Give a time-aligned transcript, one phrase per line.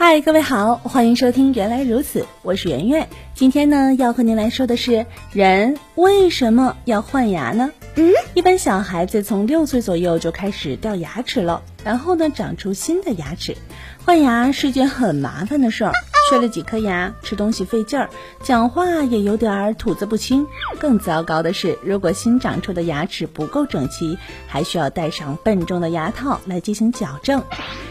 [0.00, 3.08] 嗨，各位好，欢迎收听《原来如此》，我是圆圆。
[3.34, 7.72] 今天呢，要和您来说的是，人为什么要换牙呢？
[7.96, 13.56] 嗯，一般小孩子从六岁左右就开始掉牙齿了，然后呢，长出新的牙齿。
[14.04, 15.92] 换牙是件很麻烦的事儿，
[16.30, 18.08] 缺了几颗牙，吃东西费劲儿，
[18.44, 20.46] 讲话也有点儿吐字不清。
[20.78, 27.42] 更糟糕的是，如果新长出的牙齿不够整齐，还需要戴上笨重的牙套来进行矫正。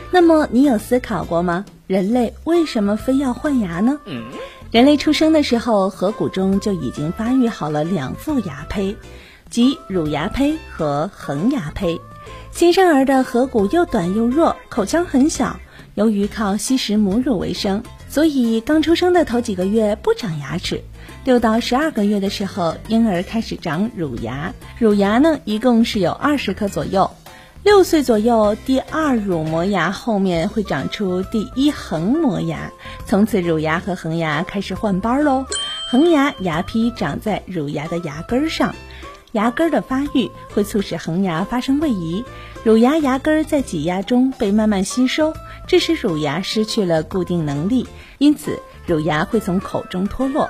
[0.09, 1.65] 那么，你有思考过吗？
[1.87, 3.97] 人类为什么非要换牙呢？
[4.71, 8.97] 人类出生的时候，颌骨中就已经发育好了两副牙胚，
[9.49, 12.01] 即乳牙胚和恒牙胚。
[12.51, 15.57] 新生儿的颌骨又短又弱，口腔很小。
[15.95, 20.83] 由于靠吸食母乳为生，所以刚出生的头几个月不长牙齿。
[21.23, 24.53] 六到十二个月的时候，婴儿开始长乳牙。
[24.77, 27.09] 乳牙呢，一共是有二十颗左右。
[27.67, 32.71] 六岁左右，第二乳磨牙后面会长出第一恒磨牙，
[33.05, 35.45] 从此乳牙和恒牙开始换班喽。
[35.91, 38.73] 恒牙牙坯长在乳牙的牙根上，
[39.33, 42.23] 牙根的发育会促使恒牙发生位移，
[42.63, 45.33] 乳牙牙根在挤压中被慢慢吸收，
[45.67, 47.85] 这使乳牙失去了固定能力，
[48.17, 50.49] 因此乳牙会从口中脱落。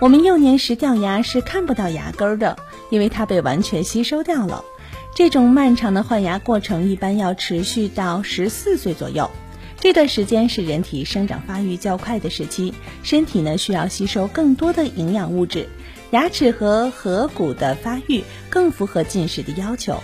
[0.00, 2.56] 我们幼年时掉牙是看不到牙根的，
[2.90, 4.64] 因为它被完全吸收掉了。
[5.16, 9.30] 这种漫长的换牙过程一般要持续到十四岁左右，
[9.80, 15.70] 这段时间是人体生长发育较快的时期，身体呢需要吸收更多的营养物质，
[16.10, 20.02] 牙齿和颌骨的发育更符合进食的要求。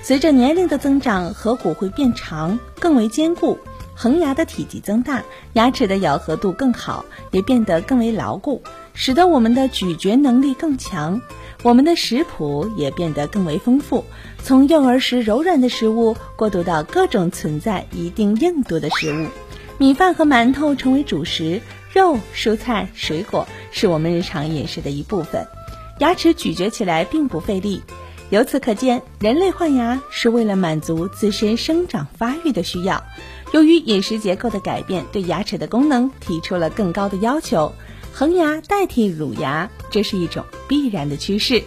[0.00, 3.58] 随着年龄的增长，颌骨会变长，更为坚固，
[3.96, 5.24] 恒牙的体积增大，
[5.54, 8.62] 牙齿的咬合度更好，也变得更为牢固，
[8.94, 11.20] 使得我们的咀嚼能力更强。
[11.62, 14.04] 我们的食谱也变得更为丰富，
[14.42, 19.28] 从幼儿时柔软的食物过渡到各种存在一定硬度的食物，
[19.78, 21.60] 米饭和馒头成为主食，
[21.92, 25.46] 肉、蔬菜、水果是我们日常饮食的一部分，
[26.00, 27.80] 牙齿咀嚼起来并不费力。
[28.30, 33.04] 由此可见，人类换牙是为了满足自身生长发育的需要。
[33.52, 37.72] 由于饮食结构的改变，对牙齿的功能提出了更高的要求。
[38.12, 41.62] 恒牙代替乳牙，这是一种必然的趋势。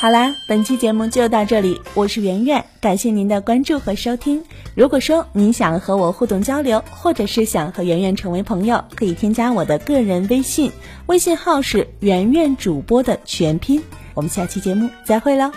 [0.00, 4.42] 好啦，本期节目就到这里，我是圆圆，感谢您的关注和收听。
[4.74, 10.72] 如果说您想和我互动交流，或者是想和圆圆成为朋友，可以添加我的个人微信，
[11.06, 13.82] 微信号是圆圆主播的全拼。
[14.14, 15.52] 我们下期节目再会喽。